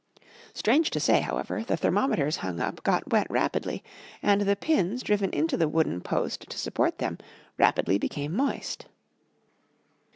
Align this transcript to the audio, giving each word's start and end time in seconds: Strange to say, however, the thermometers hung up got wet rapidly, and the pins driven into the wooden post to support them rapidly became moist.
Strange 0.55 0.89
to 0.89 0.99
say, 0.99 1.21
however, 1.21 1.63
the 1.63 1.77
thermometers 1.77 2.37
hung 2.37 2.59
up 2.59 2.81
got 2.81 3.11
wet 3.11 3.27
rapidly, 3.29 3.83
and 4.23 4.41
the 4.41 4.55
pins 4.55 5.03
driven 5.03 5.29
into 5.29 5.55
the 5.55 5.67
wooden 5.69 6.01
post 6.01 6.49
to 6.49 6.57
support 6.57 6.97
them 6.97 7.19
rapidly 7.59 7.99
became 7.99 8.35
moist. 8.35 8.87